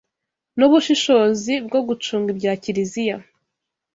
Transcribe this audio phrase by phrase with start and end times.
[0.57, 3.17] n’ubushishozi mu gucunga ibya Kiliziya